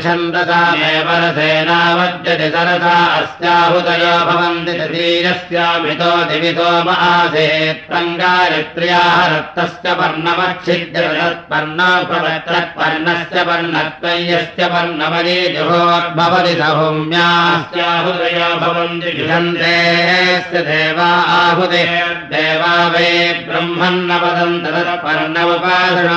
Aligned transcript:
रसेनावद्यति 1.18 2.48
सरसा 2.56 2.96
अस्याहुतयो 3.20 4.14
भवन्ति 4.30 4.74
ततीयस्यामितो 4.80 6.12
दिवितो 6.30 6.70
मासेत्तङ्गायत्र्याः 6.88 9.18
रक्तस्य 9.34 9.88
पर्णमच्छिद्य 10.02 11.06
तत्पर्णोपवत्तत्पर्णस्य 11.18 13.38
पर्णत्वय्यस्य 13.50 14.64
पर्णमली 14.76 15.40
जुहोद्भवति 15.56 16.54
सौम्यास्याहुतयो 16.62 18.50
भवन्ति 18.64 19.12
देवा 19.56 21.10
आहुते। 21.40 21.84
देवा 22.32 22.74
वै 22.94 23.12
ब्रह्मन्न 23.48 24.10
वदन्त 24.22 24.66
तत्पर्णमुपासण 24.76 26.10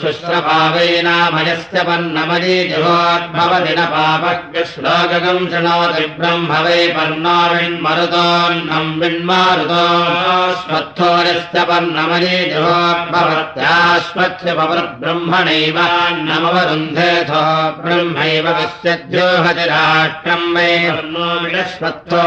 शुश्रपावैनामयस्य 0.00 1.78
पर्णमली 1.88 2.56
जुहोद्भवति 2.70 3.72
न 3.78 3.80
पापज्ञश्लोकम् 3.92 5.48
शृणोति 5.50 6.04
ब्रह्म 6.18 6.50
वै 6.64 6.80
पर्णोविन्मरुतोऽन्नम् 6.96 8.96
विन्मारुतो 9.00 9.84
स्वत्थोरस्य 10.62 11.58
पर्णमली 11.70 12.36
जुहोद्भवत्याश्वस्य 12.52 14.48
पवृब्रह्मणैव 14.60 15.78
नमवरुन्धेथो 16.28 17.42
ब्रह्मैव 17.82 18.46
विश्वद्योहति 18.60 19.64
राष्ट्रम् 19.74 20.52
वै 20.56 20.72
पर्णोविडस्वत्थो 20.96 22.22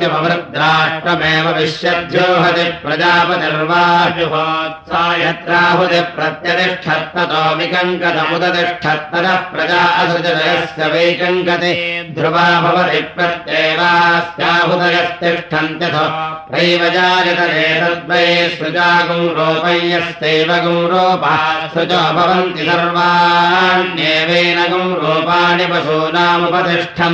पवृद्राष्ट्रमेव 0.00 1.46
विश्वद्योहति 1.56 2.64
प्रजापतिर्वाजुहोत्सा 2.82 5.00
यत्राहुति 5.22 6.00
प्रत्यतिष्ठत्ततो 6.16 7.40
विकङ्कतमुदतिष्ठत्तरः 7.58 9.38
प्रजा 9.52 9.80
असृजयस्य 10.02 10.82
वैकङ्कते 10.92 11.72
ध्रुवा 12.18 12.46
भवति 12.64 13.00
प्रत्येवास्याहुतयस्तिष्ठन्त्यथ 13.16 15.96
प्रैव 16.50 16.82
जायतरेतद्वै 16.96 18.28
सृजागुम् 18.56 19.34
रोपय्यस्यैव 19.38 20.50
गुम् 20.66 20.90
रोपः 20.94 21.42
सृजो 21.74 22.02
भवन्ति 22.18 22.62
सर्वाण्येवेन 22.70 24.58
गुम् 24.72 24.96
रूपाणि 25.02 25.66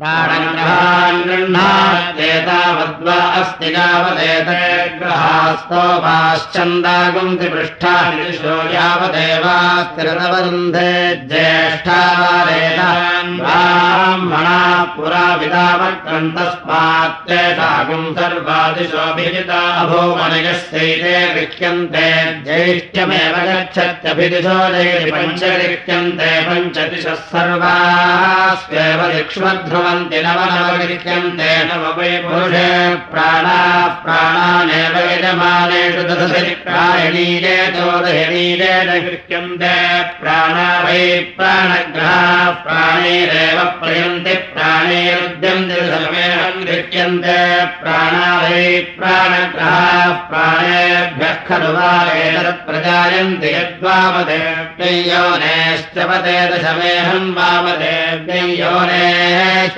प्राणग्रहान् 0.00 1.22
गृह्णात्येतावद्वा 1.28 3.14
अस्ति 3.38 3.70
यावदेते 3.74 4.58
ग्रहास्तोपाश्चन्दागुन्ति 4.98 7.48
पृष्ठानि 7.54 8.20
दिशो 8.26 8.54
यावदेवास्तिरतवरुन्धे 8.74 10.92
ज्येष्ठावारेतान् 11.32 13.34
ब्राह्मणा 13.40 14.60
पुरा 14.94 15.24
सर्वादिशोऽभिजिता 18.18 19.58
अभूमनयस्यैते 19.80 21.12
गृह्यन्ते 21.34 22.06
ज्येष्ठ्यमेव 22.46 23.36
गच्छत्यभिदिशो 23.48 24.56
जयति 24.74 25.10
पञ्च 25.16 25.42
गृह्यन्ते 25.42 26.30
पञ्चदिशः 26.48 27.20
सर्वास्वेव 27.34 29.02
दिक्ष्मध्रुव 29.16 29.87
भवन्ति 29.88 30.18
नव 30.24 30.40
नवगृह्यन्ते 30.52 31.50
नव 31.68 31.84
वै 31.98 32.08
पुरुषे 32.24 32.64
प्राणाः 33.12 33.86
प्राणानेव 34.04 34.96
यजमानेषु 35.10 36.02
दधति 36.08 36.42
प्रायणीरे 36.64 37.54
चोदयनीरे 37.76 38.72
न 38.88 38.90
गृह्यन्ते 39.06 39.72
प्राणा 40.20 40.66
वै 40.84 41.00
प्राणग्रहाः 41.38 42.50
प्राणैरेव 42.64 43.58
प्रयन्ति 43.80 44.34
प्राणैरुद्यन्ति 44.52 45.80
समेहम् 45.92 46.60
गृह्यन्ते 46.68 47.38
प्राणा 47.80 48.28
वै 48.42 48.60
प्राणग्रहाः 48.98 50.12
प्राणेभ्यः 50.28 51.34
खलु 51.48 51.70
वा 51.78 51.90
एतत् 52.26 52.62
प्रजायन्ति 52.68 53.50
यद्वामदेव्ययोनेश्च 53.56 55.96
पते 56.10 56.36
दशमेहम् 56.52 57.34
वामदेव्ययोनेश्च 57.38 59.77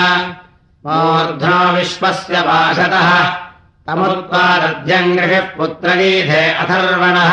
मूर्ध्नो 0.86 1.72
विश्वस्य 1.72 2.40
वासतः 2.40 3.47
तमुत्पादध्यङ्गृषः 3.88 5.40
पुत्रगीधे 5.40 6.52
अथर्वणः। 6.52 7.32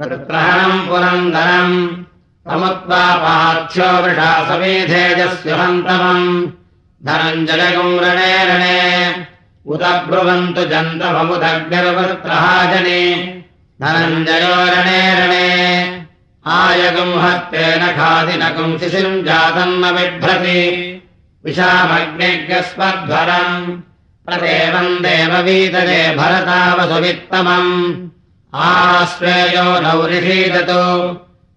प्रहणम् 0.00 0.88
पुरन्दरम्। 0.88 2.04
तमुत्वा 2.46 3.14
पार्थ्यो 3.14 4.02
वृषा 4.02 4.30
समेधेजस्युहन्तमम् 4.48 6.46
धनञ्जलगुम् 7.06 8.00
रणे 8.00 8.44
रणे 8.44 8.78
उत 9.66 9.82
ब्रुवन्तु 9.82 10.64
जन्तभमुदग्निर्वृत्रः 10.64 12.72
जने 12.72 13.02
धनञ्जयो 13.82 14.54
रणे 14.72 15.02
रणे 15.20 15.48
आयगुम् 16.46 17.20
हस्तेन 17.20 17.96
खादिनकुम् 17.96 18.78
शिशिम् 18.78 19.24
जातम् 19.24 19.80
न 19.82 19.84
बिभ्रति। 19.96 20.60
विशामग्निज्ञस्मध्वरम् 21.44 23.80
प्रदेवम् 24.30 25.02
देववीतरे 25.02 26.16
भरतावसुवित्तमम्। 26.16 28.08
आस्वेयो 28.54 29.80
नौ 29.80 30.06
ऋषीदतो। 30.06 30.86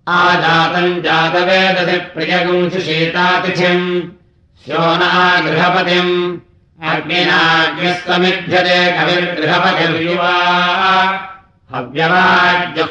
आजातम् 0.07 1.01
जातवेदसि 1.01 1.97
प्रियगुम् 1.97 2.69
शिशीतातिथिम् 2.69 4.01
स्यो 4.63 4.79
न 4.79 5.03
गृहपतिम् 5.45 6.37
अग्निनाग्निस्वमिभ्यते 6.89 8.79
कविर्गृहपतिर्युवा 8.91 10.33
हव्यवाज्जुह्वास्यः 11.75 12.85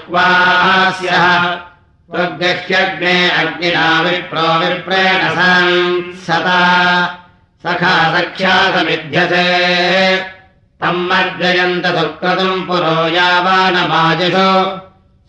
प्रगह्यग्ने 2.12 3.30
अग्निना 3.30 4.02
विप्रो 4.02 4.58
विप्रेण 4.58 5.22
सता 6.14 6.60
सखा 7.66 8.18
सख्या 8.18 8.76
समिध्यसे 8.76 9.46
तम् 10.80 11.08
मर्जयन्त 11.08 11.86
सुक्रतुम् 11.86 12.66
पुरो 12.66 13.08
यावानमाजिषु। 13.08 14.80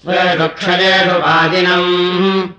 स्वेषु 0.02 1.20
वाजिनम् 1.20 2.50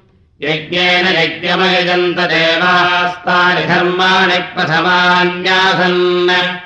यज्ञेन 0.43 1.07
यज्ञमयजन्त 1.07 2.21
देवास्तानि 2.21 3.67
धर्माणि 3.67 4.39
प्रथमान्यासन्। 4.39 6.57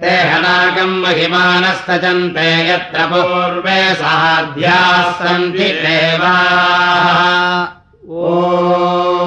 ते 0.00 0.10
हनाकम् 0.10 1.02
महिमानस्तचन्ते 1.02 2.70
यत्र 2.70 3.06
पूर्वे 3.06 3.94
साध्याः 3.94 5.10
सन्ति 5.10 5.58
देवाः। 5.58 7.66
ओ 8.10 9.17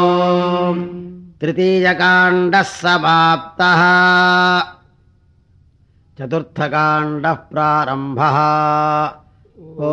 तृतीयकाण्डः 1.41 2.61
समाप्तः 2.61 3.81
चतुर्थकाण्डः 6.17 7.37
प्रारम्भः। 7.51 8.37
ओ 9.85 9.87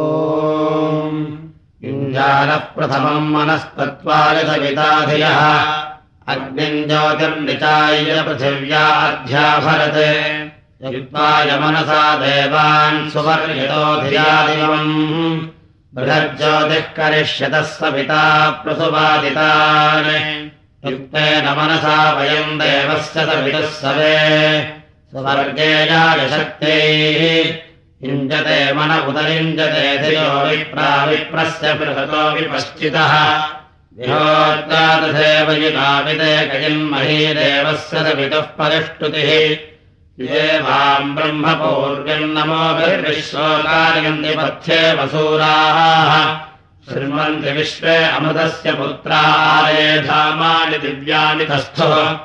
इञ्जानः 1.89 2.63
प्रथमम् 2.75 3.33
मनस्तत्त्वायसविताधियः 3.35 5.41
अग्निम् 6.35 6.85
ज्योतिर्निचाय्य 6.89 8.13
पृथिव्याध्याभरत् 8.27 10.03
युक्त्वाय 10.85 11.51
मनसा 11.61 12.03
देवान् 12.25 13.01
सुवर्यतोधियादिवम् 13.15 14.93
बृहज्योतिः 15.97 16.87
करिष्यतः 16.99 17.67
सविता 17.79 18.23
प्रसुवादितान् 18.65 20.13
युक्तेन 20.87 21.45
मनसा 21.45 22.13
वयम् 22.13 22.59
देवस्य 22.59 23.27
सवितः 23.27 23.61
सवे 23.61 24.75
स्वर्गे 25.11 25.87
जायशक्त्यैः। 25.87 27.57
युञ्जते 28.03 28.73
मन 28.73 29.05
उदयुञ्जते 29.09 29.99
धियो 29.99 30.49
विप्रा 30.49 31.05
विप्रस्य 31.05 31.75
बृहतो 31.75 32.31
विपश्चितः। 32.31 33.49
विहोत्तादधेव 33.99 35.51
युनाविदे 35.51 36.47
कयन्मही 36.47 37.27
देवस्य 37.27 37.99
सवितुः 37.99 38.41
परिष्टुतिः। 38.41 39.59
ये 40.21 40.59
वाम् 40.59 41.17
ब्रह्मपूर्व्यम् 41.17 42.35
नमोभिर्विश्वकार्यन्ति 42.35 44.37
पथ्ये 44.37 44.95
वसूराः 44.95 46.48
शृण्वन्ति 46.89 47.51
विश्वे 47.51 48.05
अमृतस्य 48.05 48.73
पुत्राये 48.73 50.01
धामानि 50.01 50.79
दिव्यानि 50.79 51.45
तस्थुः। 51.45 52.19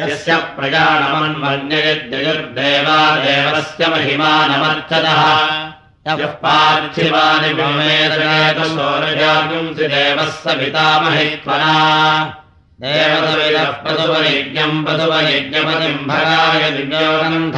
यस्य 0.00 0.36
प्रजानमन्मन्ययद्ययुर्देवा 0.36 3.16
देवस्य 3.16 3.86
महिमानमर्चतः। 3.86 5.68
यः 6.08 6.26
पार्थिवानि 6.26 7.52
विमेदनेतसौरजागुंसि 7.52 9.88
देवः 9.88 10.24
स 10.24 10.42
पितामहित्वना 10.46 12.34
देवतविदः 12.82 13.70
पदुपयज्ञम् 13.70 14.86
पदुपयज्ञपतिम् 14.86 16.08
भगाय 16.08 16.70
दिव्योगम् 16.70 17.52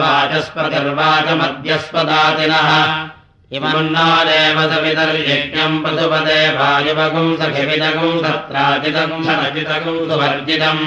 वाचस्पतिर्वाचमद्यस्पदातिनः 0.00 2.68
इमन्ना 3.56 4.04
देवतवितर्यज्ञम् 4.28 5.82
पशुपदे 5.84 6.38
वायुवगुम् 6.58 7.38
सखिविदगुम् 7.40 8.22
सत्राजितगुम् 8.24 9.26
सनजितगुम् 9.26 10.06
सुवर्जितम् 10.10 10.84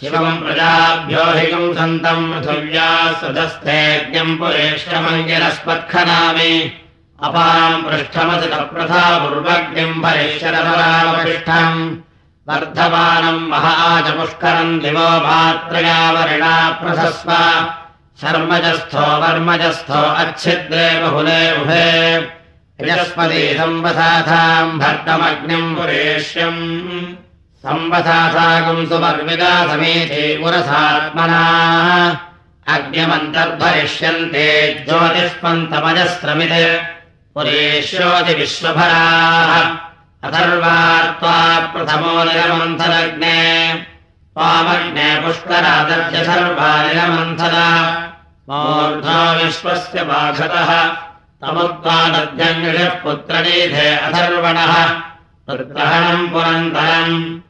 शिवम् 0.00 0.40
प्रजाभ्यो 0.42 1.24
हिकम् 1.36 1.74
सन्तम् 1.78 2.28
पृथिव्या 2.32 2.90
पुरेष्टमङ्गिरस्पत्खनामि। 4.40 6.54
अपाम् 7.26 7.84
पृष्ठमसितप्रथा 7.84 9.04
पूर्वग्निम् 9.20 10.00
भरिष्यरपरामपृष्ठम् 10.04 11.80
वर्धमानम् 12.48 13.48
महाचपुष्करम् 13.52 14.80
दिवो 14.82 15.08
मात्रयावरिणा 15.26 16.54
प्रशस्व 16.80 17.30
शर्मजस्थो 18.20 19.04
वर्मजस्थो 19.22 20.00
अच्छिद्रे 20.24 20.86
बहुले 21.02 21.40
उभे। 21.60 21.88
यस्पति 22.88 23.42
संवसाथाम् 23.58 24.78
भर्तमग्निम् 24.80 25.74
पुरेष्यम् 25.76 26.62
संवसाथागम् 27.64 28.86
सुवर्विदा 28.88 29.52
समेते 29.68 30.22
पुरसात्मना। 30.42 31.40
अग्निमन्तर्भरिष्यन्ते 32.74 34.46
ज्योतिष्पन्तमजस्रमित् 34.84 36.54
पुरेष्योति 37.34 38.34
विश्वभराः 38.34 39.52
अथर्वात्वा 40.26 41.36
प्रथमो 41.72 42.14
निरमन्थलग्ने 42.24 43.38
त्वामग्ने 44.34 45.08
पुष्करादर्य 45.20 46.24
सर्वा 46.24 46.70
निरमन्थला 46.82 47.68
मूर्धा 48.48 49.18
विश्वस्य 49.32 49.98
बाघतः 50.10 50.70
तमुत्पादद्यङ्गिषः 51.40 52.90
पुत्रनीधे 53.02 53.88
अथर्वणः। 53.96 54.74
तद्ग्रहणम् 55.46 56.28
पुरन्तरम् 56.28 57.49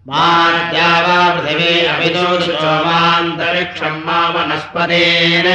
मात्या 0.09 0.91
वा 1.05 1.17
पृथिवी 1.33 1.73
अभिदोषो 1.95 2.61
मान्तरिक्षम् 2.85 4.05
मा 4.05 4.19
वनस्पतेन 4.35 5.47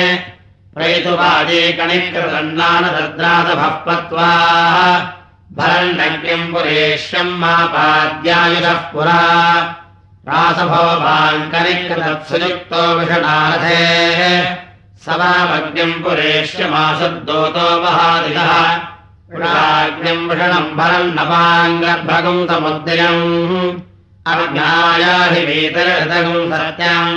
प्रैतुवादीकणिकृतन्नानदद्रादभः 0.74 3.74
पत्वा 3.86 4.30
भरण्डज्ञम् 5.58 6.50
पुरेष्यम् 6.52 7.38
मापाद्यायुधः 7.42 8.80
पुरा 8.92 9.22
रासभोभाङ्कनिकृतत्सुयुक्तो 10.28 12.80
विषणारथेः 12.98 14.20
समामग्निम् 15.04 16.00
पुरेष्यमाशब्दोतो 16.04 17.66
वहादितः 17.82 18.52
पुराग्निम् 19.30 20.26
विषणम् 20.28 20.74
भरम् 20.78 21.14
नपाङ्गर्भगम् 21.18 22.46
समुद्रयम्। 22.48 23.26
अज्ञायाहिवेतरतगुम् 24.32 26.50
सत्यम्। 26.52 27.12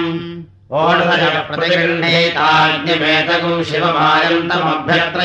ओषधज 0.79 1.23
प्रतिगृह्णेताज्ञमेतगुम् 1.47 3.65
शिवमायन्तमभ्यत्र 3.69 5.19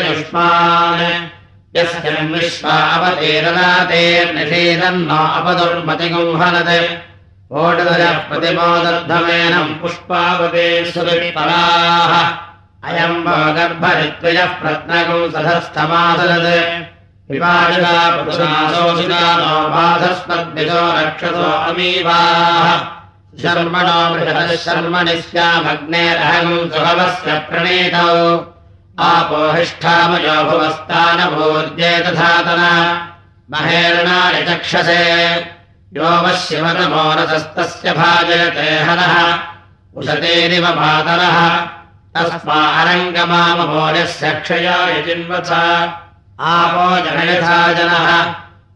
यस्मिन् 1.76 2.32
विश्वावतेरनातेर्निषेदन्न 2.32 5.10
अपदुर्मतिगुंहनत् 5.38 6.74
प्रतिमोदद्धमेनम् 8.28 9.78
पुष्पावते 9.80 10.66
सुविपराः 10.92 12.12
अयम् 12.88 13.26
गर्भरित्वयः 13.56 14.50
प्रत्नगुम् 14.62 15.30
सधस्थमासरत् 15.34 16.50
विपाशोषितानो 17.30 18.48
बाधस्मद्भिजो 19.74 20.82
रक्षसो 20.98 21.46
अमीवाः 21.68 22.68
शर्मणो 23.42 24.00
स्यामग्नेरहगुम् 25.22 26.70
सुभवस्य 26.74 27.30
प्रणीतौ। 27.48 28.12
आपोहिष्ठामयो 29.06 30.36
भुवस्तानभूर्जे 30.50 31.92
तथातन 32.04 32.62
महेरणानि 33.52 34.40
चक्षसे 34.48 35.02
यो 35.94 36.02
वश्यवनमोरसस्तस्य 36.02 37.92
भाजयते 37.92 38.70
हरः। 38.86 39.14
उशतेरिव 39.96 40.64
मातरः 40.68 41.38
तस्मा 42.14 42.58
अरङ्गमाममोर्यस्य 42.80 44.30
क्षयाय 44.30 45.02
चिन्वथ 45.02 45.50
आपो 46.40 46.88
जनयथा 47.04 47.72
जनः। 47.72 48.08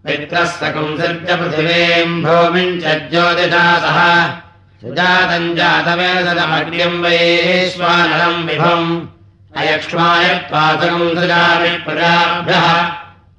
मित्रः 0.07 0.45
सकुंसर्ज 0.45 1.29
पृथिवीम् 1.41 2.23
भूमिम् 2.25 2.81
च 2.81 2.85
ज्योतिषा 3.11 3.65
सह 3.79 3.99
सुजातम् 4.81 5.57
जातवेदमग्न्यम् 5.57 7.03
वैश्वानरम् 7.03 8.45
विभम्। 8.45 9.07
अयक्ष्माय 9.57 10.29
त्वातकम् 10.49 11.15
सृजामि 11.17 11.69
प्रजाभ्यः 11.69 12.67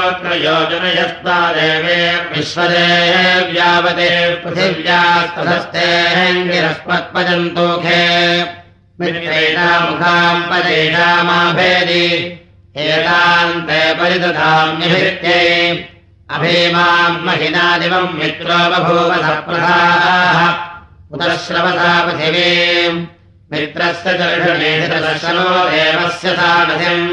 खेमरोत्र 0.00 0.32
योजनयस्ता 0.44 1.36
देवे 1.56 1.98
विश्वदे 2.32 2.88
व्यावदे 3.52 4.12
पृथिव्या 4.42 5.02
सदस्तेङ्गिरस्पत्पजन्तो 5.34 7.66
खे 7.84 8.02
मित्रेणामुखाम् 9.00 10.46
पदेशामाभेदि 10.50 12.06
एतान्ते 12.76 13.80
परिदधाम्यभित्यै 14.00 15.46
अभीमाम् 16.34 17.22
महिनादिवम् 17.26 18.16
मित्रो 18.18 18.60
बभूव 18.72 19.10
श्रवसा 21.46 21.92
पृथिवीम्। 22.06 22.98
मित्रस्य 23.52 24.08
दर्शनेशनो 24.20 25.48
देवस्य 25.70 26.28
सानधिम् 26.40 27.06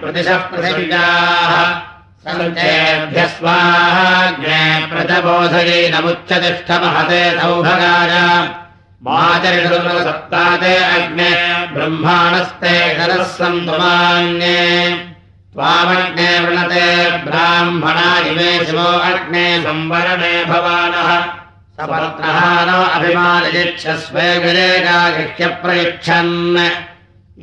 प्रतिशः 0.01 0.39
पृथिव्याः 0.53 1.57
सन्तेभ्यः 2.25 3.27
स्वाहाग्ने 3.33 4.61
प्रजबोधयेनमुच्चतिष्ठमहते 4.93 7.21
सौभगाय 7.41 8.15
माचरिषुसप्ताते 9.07 10.75
अग्ने 10.97 11.33
ब्रह्माणस्ते 11.75 12.75
शरः 12.97 13.23
सन्तुमान्ये 13.37 14.61
त्वामग्ने 15.55 16.31
वृणते 16.47 16.89
ब्राह्मणा 17.27 18.09
इमे 18.31 18.51
शिवो 18.67 18.89
अग्ने 19.11 19.47
संवरणे 19.67 20.35
भवानः 20.53 21.11
सपत्नहानो 21.81 22.81
अभिमानयिच्छस्वे 22.97 24.27
विरेगागृह्य 24.39 25.47
प्रयच्छन् 25.63 26.35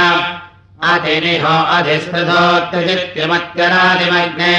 अतिनिहो 0.92 1.56
अधिस्मृतोत्तिमत्यरादिमग्ने 1.78 4.56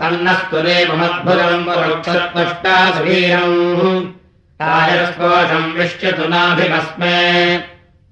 तन्नस्तुरे 0.00 0.88
ममद्भुरम् 0.88 1.66
परोक्षत्वष्टा 1.66 2.98
सुवीरम् 2.98 4.06
राजस्कोशम् 4.62 5.72
विश्यतु 5.72 6.28
नाभिमस्मे। 6.28 7.56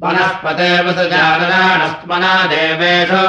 वनस्पते 0.03 0.83
वसुजागराणस्मना 0.83 2.47
देवेषु। 2.47 3.27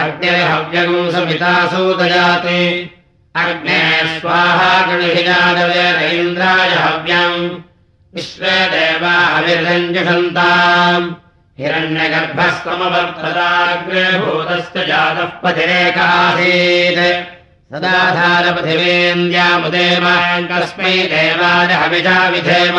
अग्निर्हव्यगुम् 0.00 1.10
समितासूदयाति 1.10 2.90
अग्ने 3.36 4.20
स्वाहा 4.20 4.86
गृहिजादवेन्द्राय 4.86 6.70
हव्यम् 6.70 7.73
विश्वे 8.14 8.50
देवा 8.50 9.26
अविरञ्जषन्ताम् 9.26 11.12
हिरण्यगर्भस्तमवर्धदाग्रे 11.58 14.18
भूतस्य 14.18 14.86
जातः 14.86 15.24
पतिरेकासीत्। 15.24 17.74
सदाधारपृथिवेन्द्यामुदेम 17.74 20.48
कस्मै 20.48 20.90
देवाय 20.90 21.72
हविषा 21.72 22.28
विधेम। 22.28 22.78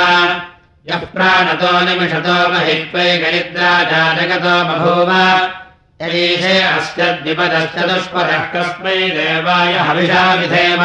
यः 0.90 0.96
प्राणतो 0.96 1.86
निमिषतो 1.86 2.54
महित्वै 2.54 3.18
गरिद्रा 3.18 3.84
जातकतो 3.84 4.64
बभूव। 4.64 5.50
यदीशे 6.02 6.62
अस्य 6.62 7.14
द्विपदश्च 7.14 7.86
दुष्पदः 7.86 8.38
कस्मै 8.38 8.96
देवाय 8.96 9.74
हविषा 9.74 10.34
विधेम 10.34 10.82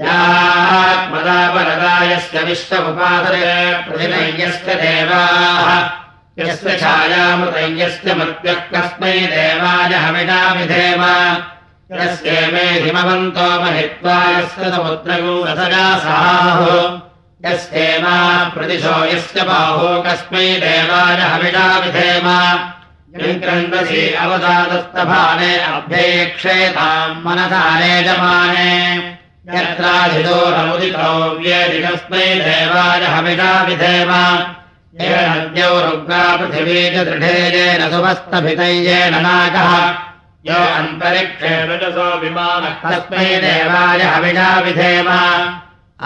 यात्मदापरदायस्य 0.00 2.38
विश्वमुपासरे 2.48 3.46
प्रतिनय्यस्य 3.86 4.70
देवाः। 4.74 5.68
यस्य 6.38 6.70
छायामृतय्यस्य 6.82 8.08
मृत्युः 8.14 8.60
कस्मै 8.72 9.16
देवाय 9.32 9.92
हविषा 10.04 10.40
विधेम 10.52 11.02
यस्य 12.00 12.30
मे 12.52 12.66
हिमवन्तो 12.84 13.48
महित्वा 13.62 14.16
यस्य 14.30 14.62
समुद्रगो 14.72 15.34
रसजासाहो 15.46 16.76
यस्येमा 17.44 18.16
प्रतिशो 18.54 18.96
यस्य 19.04 19.38
बाहो 19.42 19.88
कस्मै 20.06 20.46
देवाय 20.64 21.20
हविषा 21.32 21.66
विधेम 21.78 22.26
क्रन्दसि 23.14 24.02
अवदादस्तभाने 24.14 25.52
अभ्येक्षेताम् 25.60 27.22
मनसारे 27.24 27.94
जमाने। 28.02 29.19
व्यधिकस्मै 31.40 32.24
देवाय 32.44 33.04
हविषा 33.12 33.52
विधेम 33.68 34.10
येन 35.00 35.28
नद्यौ 35.36 35.70
रुग्रा 35.84 36.24
पृथिवी 36.40 36.80
च 36.94 36.96
दृढे 37.08 37.36
यो 40.48 40.58
अन्तरिक्षे 40.80 41.52
तस्मै 42.82 43.24
देवाय 43.46 44.00
हविषा 44.12 44.50
विधेम 44.66 45.08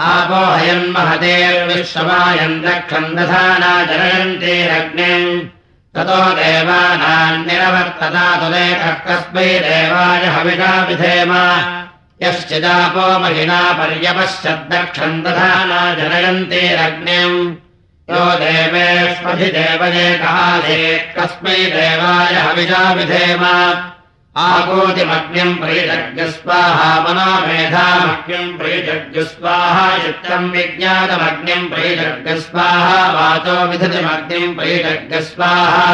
आपो 0.07 0.41
हयन् 0.55 0.91
महतेर्विश्वमायन् 0.95 2.63
रक्षन्दधाना 2.65 3.73
जनयन्तीरग्निम् 3.91 5.45
ततो 5.95 6.21
देवानान्निरवर्तता 6.39 8.27
तुलेखः 8.41 8.95
कस्मै 9.07 9.49
देवाय 9.67 10.23
हविषा 10.35 10.71
विधेम 10.89 11.31
यश्चिदापो 12.23 13.05
महिना 13.19 13.59
पर्यपश्यद्दक्षन्दधाना 13.77 15.79
जनयन्तीरग्निम् 15.95 17.39
यो 18.09 18.21
देवेष्वधिदेवये 18.41 20.07
काले 20.21 20.77
कस्मै 21.17 21.57
देवाय 21.75 22.33
हविषा 22.45 22.83
विधेम 22.97 23.43
आकोतिमग्निम् 24.43 25.57
प्रीजग्स्वाहा 25.59 26.87
मनोमेधामग्निम् 27.03 28.57
प्रीजग्स्वाहा 28.59 29.85
चित्तम् 29.97 30.49
विज्ञातमग्निम् 30.55 31.69
प्रीजग्स्वाहा 31.73 32.97
वाचो 33.15 33.55
विधतिमग्निम् 33.69 34.55
प्रीजग्स्वाहा 34.57 35.85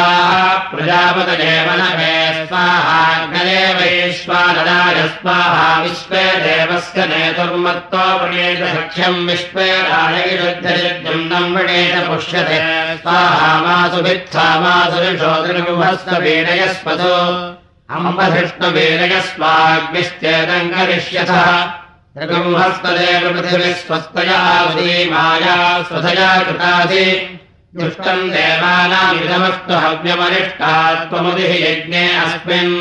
प्रजापतदेव 0.72 1.70
न 1.78 1.86
मे 1.98 2.16
स्वाहाग्नये 2.46 3.62
वैश्वानदाय 3.74 5.08
स्वाहा 5.14 5.80
विश्वे 5.82 6.24
देवस्य 6.42 7.06
नेतुर्मत्तो 7.14 8.04
वृणेत 8.18 8.66
सख्यम् 8.74 9.26
विश्वे 9.28 9.70
राजैरुद्धम् 9.92 11.54
वृणेत 11.54 12.06
पुष्यते। 12.10 12.60
स्वाहा 12.98 13.88
दृगुहस्य 15.46 16.18
वीणयस्पदो 16.18 17.51
अम्बधिष्णुवीरयस्वाग्निश्चेदम् 17.96 20.72
करिष्यथः 20.74 21.48
ऋगुंहस्तदेव 22.22 23.22
पृथिविः 23.32 23.76
स्वस्तया 23.82 24.40
माया 25.12 25.56
स्वधया 25.82 26.30
कृतासि 26.42 27.04
दुष्टम् 27.76 28.30
देवानामिदमस्तु 28.30 29.74
हव्यमनिष्टा 29.84 30.72
त्वमुदिः 31.10 31.52
यज्ञे 31.66 32.04
अस्मिन्। 32.22 32.74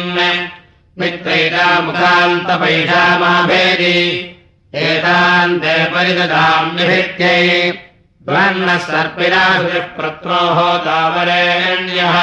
एतान् 4.76 5.60
ते 5.60 5.76
परिददाम्यभित्यै 5.93 7.39
द्वन्नः 8.28 8.78
सर्पिराशुः 8.78 9.86
प्रत्रोः 9.97 10.60
तावरेण्यः। 10.86 12.15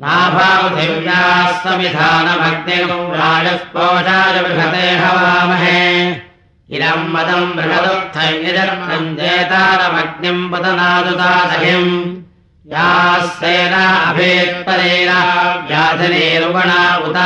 नाभावधिव्याः 0.02 1.64
समिधानमग्निम् 1.64 3.14
राजस्पोषाय 3.14 4.42
बृहते 4.42 4.92
हवामहे 4.92 6.33
याः 12.72 14.10
अभेत्परेण 14.10 15.10
व्याधिनीरुगणा 15.68 16.98
उत। 16.98 17.18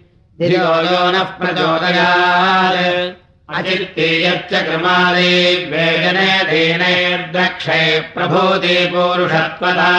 धियो 0.41 0.59
यो 0.59 1.11
नः 1.11 1.23
प्रचोदयात् 1.23 3.26
अचित्तीयच्च 3.55 4.53
क्रमादे 4.63 5.33
वेदने 5.71 6.31
दीनैर्द्रक्षै 6.47 7.83
प्रभूति 8.15 8.75
पूरुषत्वता 8.93 9.91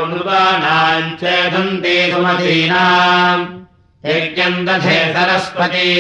चेदन्ति 1.21 1.97
सुमतीनाम्। 2.13 3.47
यज्ञम् 4.11 4.65
दधे 4.67 4.99
सरस्वती 5.15 5.93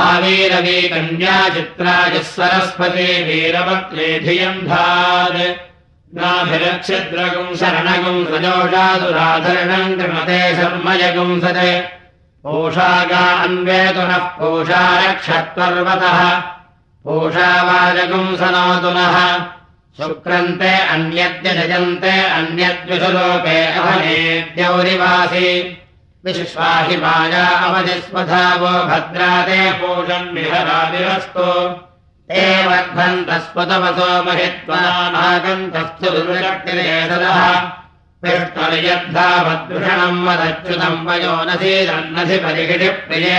आवीरवी 0.00 0.80
कन्याचित्राजः 0.92 2.28
सरस्वती 2.34 3.08
वीरवक्त्रे 3.28 4.08
धियम् 4.26 4.66
धात् 4.68 5.40
नाभिरक्षद्रगुम् 6.16 7.56
शरणगुम् 7.56 8.26
सजोषादुराधरणम् 8.26 9.96
कृमते 9.98 10.54
शर्मयगुम् 10.56 11.40
सते 11.40 11.80
पूषागा 12.44 13.24
अन्वेतु 13.42 14.00
नः 14.00 14.16
पूषा 14.16 14.80
रक्षत्वर्वतः। 15.00 16.40
पूषावाजगुम् 17.04 18.36
सनोतु 18.36 18.90
नः। 18.90 19.18
शुक्रन्ते 19.98 20.72
अन्यद्य 20.78 21.50
जयन्ते 21.50 22.22
अन्यद्विषुलोके 22.22 23.66
अहनेद्यौरिवासि 23.66 25.48
विश्वाहि 26.24 26.96
माया 26.96 27.48
अवधिस्वधा 27.48 28.54
वो 28.54 28.72
भद्राते 28.84 29.72
पूषम् 29.72 30.34
विहरादिरस्तु 30.34 31.87
ते 32.30 32.40
वर्धन्तस्वतवसो 32.68 34.06
महित्वा 34.24 34.80
नागन्तस्तु 35.12 36.08
दुर्शक्तिरेतदः 36.14 37.38
पिष्टर्यद्धावद्भृषणम् 38.22 40.24
वदच्युतम् 40.26 41.06
वयोनसीदन्नसि 41.08 42.36
परिगिटिप्रिये 42.44 43.38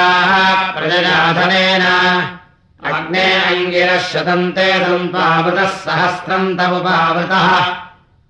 प्रजयाधनेन 0.75 1.85
अग्ने 2.85 3.33
अङ्गिरः 3.33 3.99
शतन्ते 3.99 4.73
सन्तावृतः 4.73 5.67
सहस्रम् 5.67 6.57
तमुपावृतः। 6.57 7.75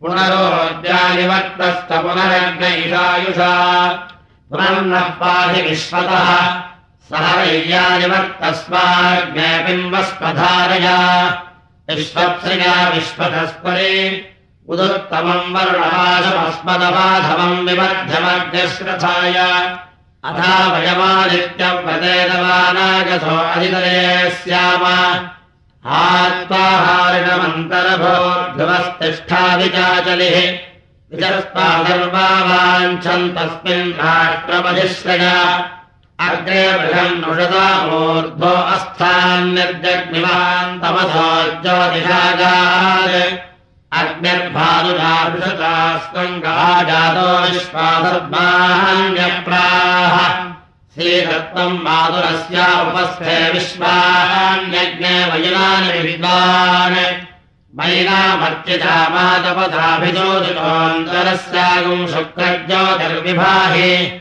पुनरोज्जानिवर्तस्त 0.00 1.92
पुनरग्नैषायुषा। 1.92 3.52
पुनर्नः 4.50 5.00
पाहि 5.00 5.62
विश्वतः। 5.62 6.60
सह 7.08 7.36
वैयानिवर्तस्माग्ने 7.36 9.58
बिम्बस्पधारया। 9.58 10.98
विश्वप्सया 11.90 12.88
विश्वतस्परे 12.88 14.32
उदुत्तमम् 14.70 15.52
वरुणवाधमस्मदवाधमम् 15.54 17.64
विमध्यमग्निश्रथाय 17.66 19.36
अथा 20.28 20.52
वयमादित्यम् 20.72 21.82
प्रदेदवानागतो 21.84 23.34
अधितरे 23.54 24.00
स्याम 24.38 24.84
तस्मिन् 33.36 33.96
अग्रे 36.26 36.64
बृहम् 36.78 37.20
नृषतामूर्ध्वो 37.22 38.52
अस्थान्यर्जग्निवान् 38.74 40.80
मातुरस्या 51.84 52.66
उपस्थे 52.80 53.52
विश्वान्यज्ञे 53.52 55.30
वयुनानि 55.30 55.98
विद्वान्। 55.98 56.96
मैनामर्चिता 57.78 59.08
मातपथाभिजोतितोऽन्तरस्यागुम् 59.08 62.06
शुक्रज्योतिर्विभाहि। 62.06 64.20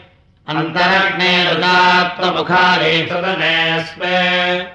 अन्तरग्ने 0.50 1.54
रुदात्ममुखारे 1.54 3.08
सुदनेऽस्मे 3.12 4.54
तस्यात्मकम् 4.54 4.75